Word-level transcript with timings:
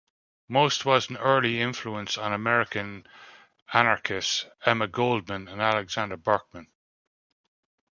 Most 0.47 0.83
was 0.83 1.11
an 1.11 1.17
early 1.17 1.61
influence 1.61 2.17
on 2.17 2.33
American 2.33 3.05
anarchists 3.71 4.47
Emma 4.65 4.87
Goldman 4.87 5.47
and 5.47 5.61
Alexander 5.61 6.17
Berkman. 6.17 6.71